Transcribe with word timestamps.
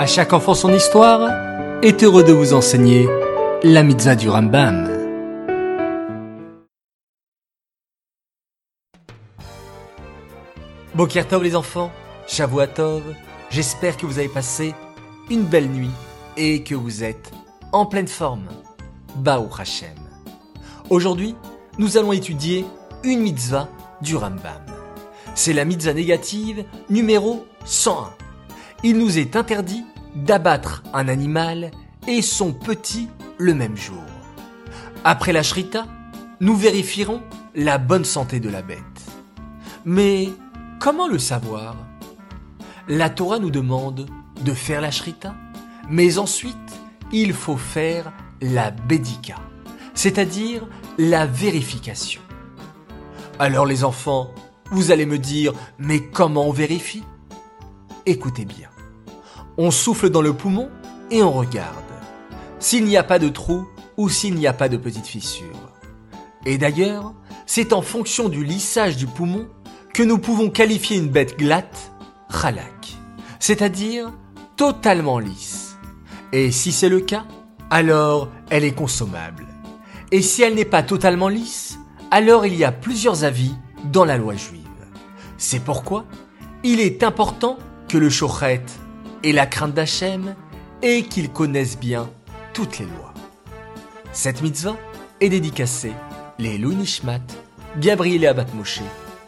À 0.00 0.06
chaque 0.06 0.32
enfant 0.32 0.54
son 0.54 0.72
histoire 0.72 1.30
est 1.82 2.02
heureux 2.02 2.24
de 2.24 2.32
vous 2.32 2.54
enseigner 2.54 3.06
la 3.62 3.82
mitzvah 3.82 4.14
du 4.14 4.30
Rambam. 4.30 4.88
Bokertov 10.94 11.42
les 11.42 11.54
enfants, 11.54 11.92
Shavuatov, 12.26 13.02
j'espère 13.50 13.98
que 13.98 14.06
vous 14.06 14.18
avez 14.18 14.30
passé 14.30 14.74
une 15.28 15.42
belle 15.42 15.68
nuit 15.68 15.92
et 16.38 16.62
que 16.62 16.74
vous 16.74 17.04
êtes 17.04 17.30
en 17.72 17.84
pleine 17.84 18.08
forme. 18.08 18.48
Baou 19.16 19.50
Hashem. 19.58 19.98
Aujourd'hui, 20.88 21.34
nous 21.76 21.98
allons 21.98 22.14
étudier 22.14 22.64
une 23.04 23.20
mitzvah 23.20 23.68
du 24.00 24.16
Rambam. 24.16 24.64
C'est 25.34 25.52
la 25.52 25.66
mitzvah 25.66 25.92
négative 25.92 26.64
numéro 26.88 27.44
101. 27.66 28.19
Il 28.82 28.96
nous 28.96 29.18
est 29.18 29.36
interdit 29.36 29.84
d'abattre 30.14 30.82
un 30.94 31.08
animal 31.08 31.70
et 32.08 32.22
son 32.22 32.54
petit 32.54 33.08
le 33.36 33.52
même 33.52 33.76
jour. 33.76 34.02
Après 35.04 35.32
la 35.32 35.42
shrita, 35.42 35.86
nous 36.40 36.56
vérifierons 36.56 37.20
la 37.54 37.76
bonne 37.76 38.06
santé 38.06 38.40
de 38.40 38.48
la 38.48 38.62
bête. 38.62 38.78
Mais 39.84 40.30
comment 40.78 41.08
le 41.08 41.18
savoir? 41.18 41.76
La 42.88 43.10
Torah 43.10 43.38
nous 43.38 43.50
demande 43.50 44.08
de 44.42 44.54
faire 44.54 44.80
la 44.80 44.90
shrita, 44.90 45.34
mais 45.90 46.16
ensuite 46.16 46.56
il 47.12 47.34
faut 47.34 47.58
faire 47.58 48.12
la 48.40 48.70
bédika, 48.70 49.36
c'est-à-dire 49.92 50.66
la 50.96 51.26
vérification. 51.26 52.22
Alors 53.38 53.66
les 53.66 53.84
enfants, 53.84 54.30
vous 54.70 54.90
allez 54.90 55.06
me 55.06 55.18
dire, 55.18 55.52
mais 55.78 56.00
comment 56.00 56.46
on 56.46 56.52
vérifie? 56.52 57.04
Écoutez 58.06 58.46
bien. 58.46 58.68
On 59.58 59.70
souffle 59.70 60.08
dans 60.08 60.22
le 60.22 60.32
poumon 60.32 60.70
et 61.10 61.22
on 61.22 61.32
regarde. 61.32 61.76
S'il 62.58 62.84
n'y 62.84 62.96
a 62.96 63.02
pas 63.02 63.18
de 63.18 63.28
trou 63.28 63.66
ou 63.96 64.08
s'il 64.08 64.34
n'y 64.34 64.46
a 64.46 64.54
pas 64.54 64.68
de 64.70 64.78
petite 64.78 65.06
fissure. 65.06 65.74
Et 66.46 66.56
d'ailleurs, 66.56 67.12
c'est 67.44 67.74
en 67.74 67.82
fonction 67.82 68.30
du 68.30 68.42
lissage 68.42 68.96
du 68.96 69.06
poumon 69.06 69.48
que 69.92 70.02
nous 70.02 70.18
pouvons 70.18 70.48
qualifier 70.48 70.96
une 70.96 71.08
bête 71.08 71.38
glatte, 71.38 71.92
khalak, 72.30 72.96
c'est-à-dire 73.38 74.10
totalement 74.56 75.18
lisse. 75.18 75.76
Et 76.32 76.52
si 76.52 76.72
c'est 76.72 76.88
le 76.88 77.00
cas, 77.00 77.26
alors 77.68 78.28
elle 78.48 78.64
est 78.64 78.74
consommable. 78.74 79.46
Et 80.10 80.22
si 80.22 80.42
elle 80.42 80.54
n'est 80.54 80.64
pas 80.64 80.82
totalement 80.82 81.28
lisse, 81.28 81.78
alors 82.10 82.46
il 82.46 82.54
y 82.54 82.64
a 82.64 82.72
plusieurs 82.72 83.24
avis 83.24 83.54
dans 83.84 84.04
la 84.06 84.16
loi 84.16 84.34
juive. 84.34 84.60
C'est 85.36 85.62
pourquoi 85.62 86.06
il 86.62 86.80
est 86.80 87.02
important 87.02 87.58
que 87.90 87.98
le 87.98 88.08
shochet 88.08 88.62
ait 89.24 89.32
la 89.32 89.46
crainte 89.46 89.74
d'Hachem 89.74 90.36
et 90.80 91.02
qu'il 91.02 91.30
connaisse 91.30 91.76
bien 91.76 92.08
toutes 92.54 92.78
les 92.78 92.84
lois. 92.84 93.12
Cette 94.12 94.42
mitzvah 94.42 94.76
est 95.20 95.28
dédicacée 95.28 95.92
les 96.38 96.58
Nishmat, 96.58 97.20
Gabriel 97.80 98.24
et 98.24 98.28
Abat 98.28 98.46
Moshe, 98.54 98.82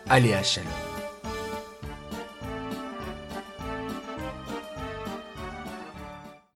Aléa 0.08 0.42
Shalom. 0.44 0.92